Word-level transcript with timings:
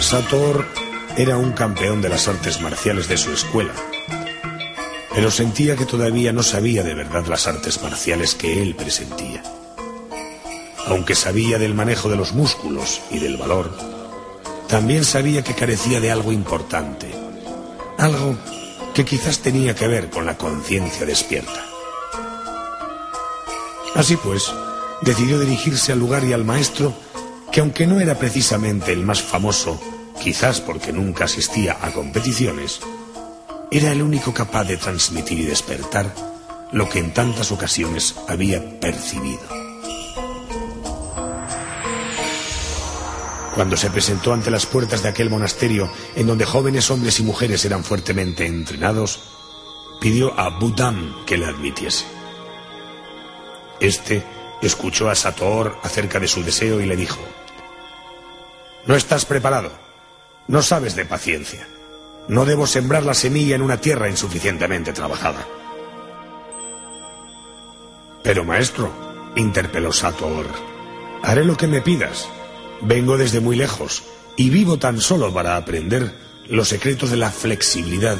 Sator 0.00 0.66
era 1.16 1.36
un 1.36 1.52
campeón 1.52 2.00
de 2.00 2.08
las 2.08 2.26
artes 2.26 2.60
marciales 2.60 3.06
de 3.06 3.18
su 3.18 3.32
escuela, 3.32 3.74
pero 5.14 5.30
sentía 5.30 5.76
que 5.76 5.84
todavía 5.84 6.32
no 6.32 6.42
sabía 6.42 6.82
de 6.82 6.94
verdad 6.94 7.26
las 7.26 7.46
artes 7.46 7.82
marciales 7.82 8.34
que 8.34 8.62
él 8.62 8.74
presentía. 8.74 9.42
Aunque 10.86 11.14
sabía 11.14 11.58
del 11.58 11.74
manejo 11.74 12.08
de 12.08 12.16
los 12.16 12.32
músculos 12.32 13.02
y 13.10 13.18
del 13.18 13.36
valor, 13.36 13.76
también 14.68 15.04
sabía 15.04 15.44
que 15.44 15.54
carecía 15.54 16.00
de 16.00 16.10
algo 16.10 16.32
importante, 16.32 17.12
algo 17.98 18.36
que 18.94 19.04
quizás 19.04 19.40
tenía 19.40 19.74
que 19.74 19.86
ver 19.86 20.08
con 20.08 20.24
la 20.24 20.38
conciencia 20.38 21.04
despierta. 21.04 21.64
Así 23.94 24.16
pues, 24.16 24.50
decidió 25.02 25.38
dirigirse 25.38 25.92
al 25.92 25.98
lugar 25.98 26.24
y 26.24 26.32
al 26.32 26.44
maestro 26.44 26.94
que 27.52 27.60
aunque 27.60 27.86
no 27.86 28.00
era 28.00 28.18
precisamente 28.18 28.92
el 28.92 29.04
más 29.04 29.22
famoso, 29.22 29.80
quizás 30.22 30.60
porque 30.60 30.92
nunca 30.92 31.24
asistía 31.24 31.78
a 31.80 31.92
competiciones, 31.92 32.80
era 33.70 33.92
el 33.92 34.02
único 34.02 34.32
capaz 34.32 34.64
de 34.64 34.76
transmitir 34.76 35.40
y 35.40 35.46
despertar 35.46 36.14
lo 36.72 36.88
que 36.88 37.00
en 37.00 37.12
tantas 37.12 37.50
ocasiones 37.50 38.14
había 38.28 38.80
percibido. 38.80 39.40
Cuando 43.54 43.76
se 43.76 43.90
presentó 43.90 44.32
ante 44.32 44.50
las 44.50 44.66
puertas 44.66 45.02
de 45.02 45.08
aquel 45.08 45.28
monasterio 45.28 45.90
en 46.14 46.26
donde 46.26 46.44
jóvenes 46.44 46.90
hombres 46.90 47.18
y 47.18 47.24
mujeres 47.24 47.64
eran 47.64 47.82
fuertemente 47.82 48.46
entrenados, 48.46 49.20
pidió 50.00 50.38
a 50.38 50.58
Budam 50.58 51.24
que 51.26 51.36
le 51.36 51.46
admitiese. 51.46 52.04
Este 53.80 54.22
escuchó 54.66 55.08
a 55.08 55.14
Sator 55.14 55.78
acerca 55.82 56.20
de 56.20 56.28
su 56.28 56.42
deseo 56.42 56.80
y 56.80 56.86
le 56.86 56.96
dijo, 56.96 57.20
No 58.86 58.94
estás 58.94 59.24
preparado, 59.24 59.72
no 60.48 60.62
sabes 60.62 60.96
de 60.96 61.04
paciencia, 61.04 61.66
no 62.28 62.44
debo 62.44 62.66
sembrar 62.66 63.04
la 63.04 63.14
semilla 63.14 63.56
en 63.56 63.62
una 63.62 63.80
tierra 63.80 64.08
insuficientemente 64.08 64.92
trabajada. 64.92 65.46
Pero 68.22 68.44
maestro, 68.44 68.90
interpeló 69.36 69.92
Sator, 69.92 70.46
haré 71.22 71.44
lo 71.44 71.56
que 71.56 71.66
me 71.66 71.80
pidas. 71.80 72.28
Vengo 72.82 73.16
desde 73.16 73.40
muy 73.40 73.56
lejos 73.56 74.04
y 74.36 74.50
vivo 74.50 74.78
tan 74.78 75.00
solo 75.00 75.32
para 75.32 75.56
aprender 75.56 76.14
los 76.48 76.68
secretos 76.68 77.10
de 77.10 77.16
la 77.16 77.30
flexibilidad 77.30 78.18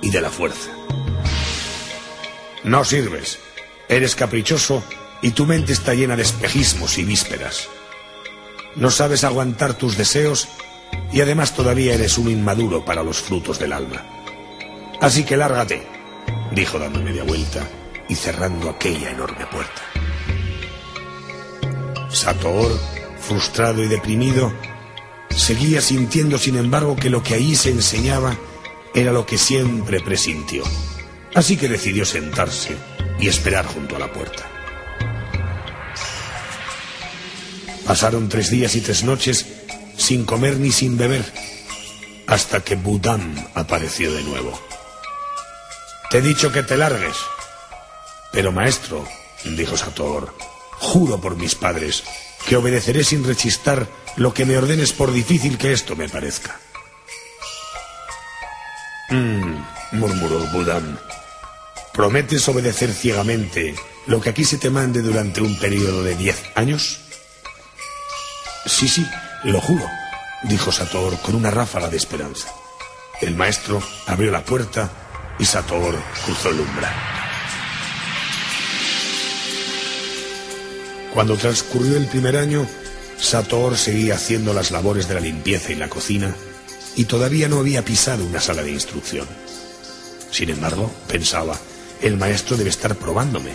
y 0.00 0.10
de 0.10 0.20
la 0.20 0.30
fuerza. 0.30 0.70
No 2.64 2.84
sirves. 2.84 3.38
Eres 3.88 4.14
caprichoso 4.14 4.82
y 5.22 5.30
tu 5.30 5.46
mente 5.46 5.72
está 5.72 5.94
llena 5.94 6.16
de 6.16 6.22
espejismos 6.22 6.98
y 6.98 7.04
vísperas. 7.04 7.68
No 8.74 8.90
sabes 8.90 9.24
aguantar 9.24 9.74
tus 9.74 9.96
deseos 9.96 10.48
y 11.12 11.20
además 11.20 11.54
todavía 11.54 11.94
eres 11.94 12.18
un 12.18 12.28
inmaduro 12.28 12.84
para 12.84 13.02
los 13.02 13.18
frutos 13.18 13.58
del 13.58 13.72
alma. 13.72 14.04
Así 15.00 15.24
que 15.24 15.36
lárgate, 15.36 15.86
dijo 16.50 16.78
dando 16.78 17.00
media 17.00 17.22
vuelta 17.22 17.66
y 18.08 18.14
cerrando 18.14 18.68
aquella 18.68 19.10
enorme 19.10 19.46
puerta. 19.46 19.82
Sator, 22.10 22.78
frustrado 23.20 23.82
y 23.82 23.88
deprimido, 23.88 24.52
seguía 25.30 25.80
sintiendo, 25.80 26.36
sin 26.36 26.56
embargo, 26.56 26.96
que 26.96 27.10
lo 27.10 27.22
que 27.22 27.34
allí 27.34 27.56
se 27.56 27.70
enseñaba 27.70 28.36
era 28.94 29.12
lo 29.12 29.24
que 29.24 29.38
siempre 29.38 30.00
presintió. 30.00 30.64
Así 31.34 31.56
que 31.56 31.68
decidió 31.68 32.04
sentarse 32.04 32.76
y 33.18 33.28
esperar 33.28 33.64
junto 33.66 33.96
a 33.96 33.98
la 33.98 34.12
puerta. 34.12 34.51
Pasaron 37.92 38.30
tres 38.30 38.48
días 38.48 38.74
y 38.74 38.80
tres 38.80 39.04
noches 39.04 39.44
sin 39.98 40.24
comer 40.24 40.56
ni 40.56 40.72
sin 40.72 40.96
beber, 40.96 41.30
hasta 42.26 42.64
que 42.64 42.74
Budam 42.74 43.34
apareció 43.52 44.10
de 44.14 44.22
nuevo. 44.22 44.58
Te 46.08 46.16
he 46.16 46.22
dicho 46.22 46.50
que 46.50 46.62
te 46.62 46.78
largues. 46.78 47.14
Pero 48.32 48.50
maestro, 48.50 49.06
dijo 49.44 49.76
Sator, 49.76 50.34
juro 50.78 51.20
por 51.20 51.36
mis 51.36 51.54
padres 51.54 52.02
que 52.48 52.56
obedeceré 52.56 53.04
sin 53.04 53.24
rechistar 53.24 53.86
lo 54.16 54.32
que 54.32 54.46
me 54.46 54.56
ordenes 54.56 54.94
por 54.94 55.12
difícil 55.12 55.58
que 55.58 55.74
esto 55.74 55.94
me 55.94 56.08
parezca. 56.08 56.58
Mmm, 59.10 59.56
murmuró 59.92 60.38
Budam. 60.46 60.96
¿Prometes 61.92 62.48
obedecer 62.48 62.90
ciegamente 62.90 63.74
lo 64.06 64.18
que 64.18 64.30
aquí 64.30 64.46
se 64.46 64.56
te 64.56 64.70
mande 64.70 65.02
durante 65.02 65.42
un 65.42 65.58
periodo 65.58 66.02
de 66.02 66.14
diez 66.16 66.42
años? 66.54 67.01
Sí, 68.64 68.88
sí, 68.88 69.06
lo 69.44 69.60
juro, 69.60 69.88
dijo 70.44 70.70
Sator 70.70 71.18
con 71.18 71.34
una 71.34 71.50
ráfaga 71.50 71.88
de 71.88 71.96
esperanza. 71.96 72.48
El 73.20 73.34
maestro 73.34 73.82
abrió 74.06 74.30
la 74.30 74.44
puerta 74.44 74.90
y 75.38 75.44
Sator 75.44 75.96
cruzó 76.24 76.50
el 76.50 76.60
umbral. 76.60 76.94
Cuando 81.12 81.36
transcurrió 81.36 81.96
el 81.96 82.06
primer 82.06 82.36
año, 82.36 82.66
Sator 83.18 83.76
seguía 83.76 84.14
haciendo 84.14 84.54
las 84.54 84.70
labores 84.70 85.08
de 85.08 85.14
la 85.14 85.20
limpieza 85.20 85.72
y 85.72 85.74
la 85.74 85.88
cocina 85.88 86.34
y 86.94 87.04
todavía 87.04 87.48
no 87.48 87.58
había 87.58 87.84
pisado 87.84 88.24
una 88.24 88.40
sala 88.40 88.62
de 88.62 88.70
instrucción. 88.70 89.26
Sin 90.30 90.50
embargo, 90.50 90.90
pensaba, 91.08 91.58
el 92.00 92.16
maestro 92.16 92.56
debe 92.56 92.70
estar 92.70 92.94
probándome, 92.94 93.52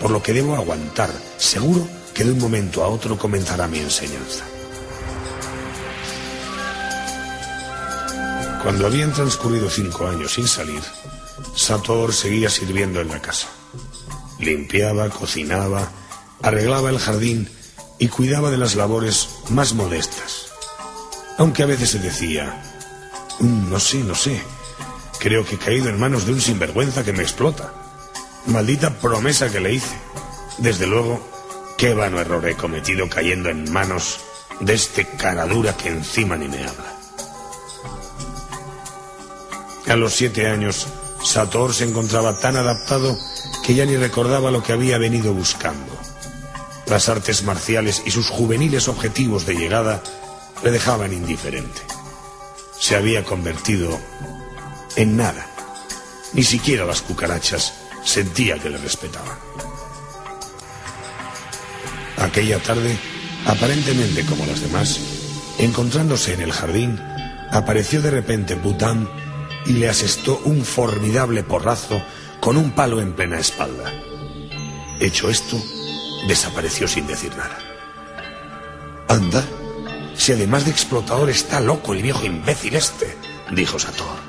por 0.00 0.10
lo 0.10 0.22
que 0.22 0.32
debo 0.32 0.54
aguantar. 0.54 1.10
Seguro 1.36 1.86
que 2.16 2.24
de 2.24 2.32
un 2.32 2.38
momento 2.38 2.82
a 2.82 2.88
otro 2.88 3.18
comenzará 3.18 3.68
mi 3.68 3.78
enseñanza. 3.78 4.42
Cuando 8.62 8.86
habían 8.86 9.12
transcurrido 9.12 9.68
cinco 9.68 10.08
años 10.08 10.32
sin 10.32 10.48
salir, 10.48 10.80
Sator 11.54 12.14
seguía 12.14 12.48
sirviendo 12.48 13.02
en 13.02 13.08
la 13.08 13.20
casa. 13.20 13.48
Limpiaba, 14.38 15.10
cocinaba, 15.10 15.90
arreglaba 16.40 16.88
el 16.88 16.98
jardín 16.98 17.50
y 17.98 18.08
cuidaba 18.08 18.50
de 18.50 18.56
las 18.56 18.76
labores 18.76 19.28
más 19.50 19.74
modestas. 19.74 20.46
Aunque 21.36 21.64
a 21.64 21.66
veces 21.66 21.90
se 21.90 21.98
decía, 21.98 22.62
"Mm, 23.40 23.70
no 23.70 23.78
sé, 23.78 23.98
no 23.98 24.14
sé, 24.14 24.40
creo 25.18 25.44
que 25.44 25.56
he 25.56 25.58
caído 25.58 25.90
en 25.90 26.00
manos 26.00 26.24
de 26.24 26.32
un 26.32 26.40
sinvergüenza 26.40 27.04
que 27.04 27.12
me 27.12 27.22
explota. 27.22 27.74
Maldita 28.46 28.88
promesa 29.00 29.50
que 29.50 29.60
le 29.60 29.74
hice. 29.74 29.98
Desde 30.56 30.86
luego, 30.86 31.35
qué 31.76 31.94
vano 31.94 32.20
error 32.20 32.46
he 32.48 32.54
cometido 32.54 33.08
cayendo 33.08 33.48
en 33.50 33.70
manos 33.72 34.20
de 34.60 34.74
este 34.74 35.06
cara 35.06 35.46
dura 35.46 35.76
que 35.76 35.88
encima 35.88 36.36
ni 36.36 36.48
me 36.48 36.58
habla. 36.58 36.96
A 39.88 39.96
los 39.96 40.14
siete 40.14 40.48
años, 40.48 40.88
Sator 41.22 41.74
se 41.74 41.84
encontraba 41.84 42.38
tan 42.38 42.56
adaptado 42.56 43.16
que 43.64 43.74
ya 43.74 43.84
ni 43.84 43.96
recordaba 43.96 44.50
lo 44.50 44.62
que 44.62 44.72
había 44.72 44.98
venido 44.98 45.32
buscando. 45.32 45.92
Las 46.86 47.08
artes 47.08 47.42
marciales 47.42 48.02
y 48.04 48.10
sus 48.10 48.28
juveniles 48.28 48.88
objetivos 48.88 49.44
de 49.44 49.54
llegada 49.54 50.02
le 50.62 50.70
dejaban 50.70 51.12
indiferente. 51.12 51.82
Se 52.78 52.96
había 52.96 53.24
convertido 53.24 53.98
en 54.96 55.16
nada. 55.16 55.46
Ni 56.32 56.42
siquiera 56.42 56.84
las 56.84 57.02
cucarachas 57.02 57.74
sentía 58.04 58.58
que 58.58 58.70
le 58.70 58.78
respetaban. 58.78 59.38
Aquella 62.18 62.58
tarde, 62.58 62.96
aparentemente 63.44 64.24
como 64.24 64.46
las 64.46 64.60
demás, 64.60 65.00
encontrándose 65.58 66.32
en 66.34 66.40
el 66.40 66.52
jardín, 66.52 66.98
apareció 67.50 68.00
de 68.00 68.10
repente 68.10 68.54
Bután 68.54 69.08
y 69.66 69.74
le 69.74 69.88
asestó 69.88 70.40
un 70.44 70.64
formidable 70.64 71.42
porrazo 71.42 72.00
con 72.40 72.56
un 72.56 72.72
palo 72.72 73.00
en 73.00 73.12
plena 73.12 73.38
espalda. 73.38 73.92
Hecho 75.00 75.28
esto, 75.28 75.60
desapareció 76.26 76.88
sin 76.88 77.06
decir 77.06 77.30
nada. 77.36 77.58
Anda, 79.08 79.44
si 80.16 80.32
además 80.32 80.64
de 80.64 80.70
explotador 80.70 81.28
está 81.28 81.60
loco 81.60 81.92
el 81.92 82.02
viejo 82.02 82.24
imbécil 82.24 82.76
este, 82.76 83.14
dijo 83.52 83.78
Sator. 83.78 84.26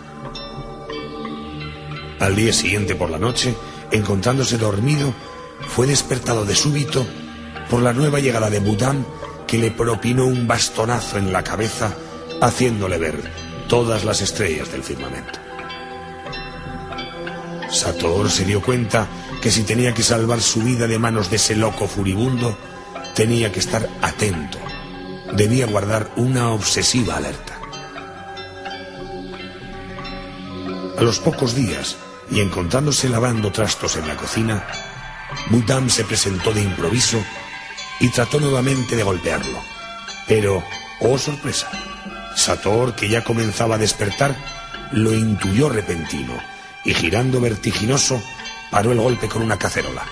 Al 2.19 2.35
día 2.35 2.51
siguiente 2.51 2.95
por 2.95 3.09
la 3.09 3.19
noche, 3.19 3.55
encontrándose 3.91 4.57
dormido, 4.57 5.13
fue 5.69 5.87
despertado 5.87 6.45
de 6.45 6.55
súbito 6.55 7.05
por 7.69 7.81
la 7.81 7.93
nueva 7.93 8.19
llegada 8.19 8.49
de 8.49 8.59
Budam, 8.59 9.05
que 9.45 9.57
le 9.57 9.71
propinó 9.71 10.25
un 10.25 10.47
bastonazo 10.47 11.17
en 11.17 11.31
la 11.31 11.43
cabeza, 11.43 11.93
haciéndole 12.41 12.97
ver 12.97 13.31
todas 13.67 14.03
las 14.03 14.21
estrellas 14.21 14.71
del 14.71 14.83
firmamento. 14.83 15.39
Sator 17.69 18.29
se 18.29 18.45
dio 18.45 18.61
cuenta 18.61 19.07
que 19.41 19.51
si 19.51 19.63
tenía 19.63 19.93
que 19.93 20.03
salvar 20.03 20.41
su 20.41 20.61
vida 20.61 20.87
de 20.87 20.99
manos 20.99 21.29
de 21.29 21.35
ese 21.35 21.55
loco 21.55 21.87
furibundo, 21.87 22.57
tenía 23.13 23.51
que 23.51 23.59
estar 23.59 23.87
atento. 24.01 24.57
Debía 25.33 25.67
guardar 25.67 26.11
una 26.15 26.51
obsesiva 26.51 27.17
alerta. 27.17 27.59
A 30.97 31.01
los 31.01 31.19
pocos 31.19 31.53
días, 31.53 31.97
y 32.31 32.39
encontrándose 32.39 33.09
lavando 33.09 33.51
trastos 33.51 33.97
en 33.97 34.07
la 34.07 34.15
cocina, 34.15 34.65
Budam 35.49 35.89
se 35.89 36.05
presentó 36.05 36.53
de 36.53 36.61
improviso 36.61 37.19
y 37.99 38.09
trató 38.09 38.39
nuevamente 38.39 38.95
de 38.95 39.03
golpearlo. 39.03 39.59
Pero, 40.27 40.63
oh 40.99 41.17
sorpresa, 41.17 41.69
Sator, 42.35 42.95
que 42.95 43.09
ya 43.09 43.23
comenzaba 43.23 43.75
a 43.75 43.79
despertar, 43.79 44.35
lo 44.91 45.13
intuyó 45.13 45.69
repentino 45.69 46.33
y 46.85 46.93
girando 46.93 47.41
vertiginoso, 47.41 48.21
paró 48.71 48.91
el 48.91 48.99
golpe 48.99 49.27
con 49.27 49.41
una 49.41 49.57
cacerola. 49.57 50.05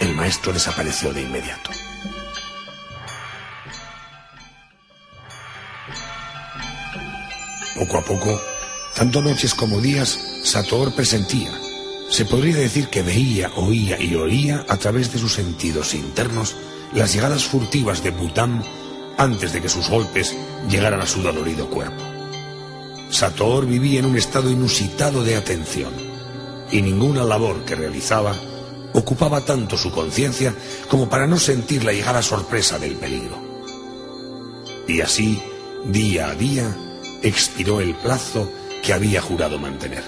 El 0.00 0.14
maestro 0.14 0.52
desapareció 0.52 1.12
de 1.12 1.22
inmediato. 1.22 1.70
Poco 7.76 7.98
a 7.98 8.04
poco, 8.04 8.40
tanto 8.94 9.20
noches 9.20 9.54
como 9.54 9.80
días, 9.80 10.18
Sator 10.44 10.94
presentía. 10.94 11.50
Se 12.08 12.24
podría 12.24 12.56
decir 12.56 12.88
que 12.88 13.02
veía, 13.02 13.50
oía 13.56 14.00
y 14.00 14.14
oía 14.14 14.64
a 14.68 14.76
través 14.76 15.12
de 15.12 15.18
sus 15.18 15.32
sentidos 15.32 15.94
internos 15.94 16.54
las 16.94 17.12
llegadas 17.12 17.44
furtivas 17.44 18.02
de 18.02 18.10
Butam 18.10 18.62
antes 19.18 19.52
de 19.52 19.60
que 19.60 19.68
sus 19.68 19.88
golpes 19.88 20.34
llegaran 20.68 21.00
a 21.00 21.06
su 21.06 21.22
dolorido 21.22 21.68
cuerpo. 21.68 22.02
Sator 23.10 23.66
vivía 23.66 24.00
en 24.00 24.06
un 24.06 24.16
estado 24.16 24.50
inusitado 24.50 25.22
de 25.22 25.36
atención 25.36 25.92
y 26.70 26.82
ninguna 26.82 27.24
labor 27.24 27.64
que 27.64 27.74
realizaba 27.74 28.34
ocupaba 28.94 29.44
tanto 29.44 29.76
su 29.76 29.90
conciencia 29.90 30.54
como 30.88 31.08
para 31.08 31.26
no 31.26 31.38
sentir 31.38 31.84
la 31.84 31.92
llegada 31.92 32.22
sorpresa 32.22 32.78
del 32.78 32.94
peligro. 32.94 33.42
Y 34.86 35.00
así, 35.00 35.42
día 35.84 36.28
a 36.28 36.34
día, 36.34 36.76
expiró 37.22 37.80
el 37.80 37.94
plazo 37.94 38.50
que 38.82 38.92
había 38.92 39.20
jurado 39.20 39.58
mantener. 39.58 40.04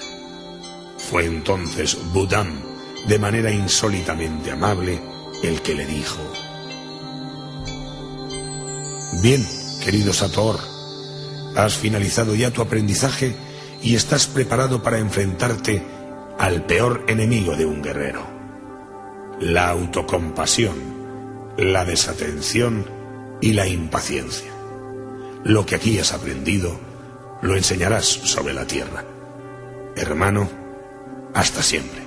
Fue 0.97 1.25
entonces 1.25 1.97
Budam, 2.13 2.61
de 3.07 3.19
manera 3.19 3.51
insólitamente 3.51 4.51
amable, 4.51 4.99
el 5.43 5.61
que 5.61 5.75
le 5.75 5.85
dijo, 5.85 6.19
Bien, 9.21 9.43
querido 9.83 10.13
Sator, 10.13 10.59
has 11.55 11.75
finalizado 11.75 12.35
ya 12.35 12.51
tu 12.51 12.61
aprendizaje 12.61 13.35
y 13.81 13.95
estás 13.95 14.27
preparado 14.27 14.83
para 14.83 14.99
enfrentarte 14.99 15.83
al 16.37 16.65
peor 16.65 17.03
enemigo 17.07 17.55
de 17.55 17.65
un 17.65 17.81
guerrero, 17.81 18.21
la 19.39 19.69
autocompasión, 19.69 20.75
la 21.57 21.83
desatención 21.83 22.85
y 23.41 23.53
la 23.53 23.67
impaciencia. 23.67 24.51
Lo 25.43 25.65
que 25.65 25.75
aquí 25.75 25.97
has 25.97 26.13
aprendido 26.13 26.79
lo 27.41 27.55
enseñarás 27.55 28.05
sobre 28.05 28.53
la 28.53 28.67
tierra. 28.67 29.03
Hermano, 29.95 30.47
hasta 31.33 31.63
siempre. 31.63 32.06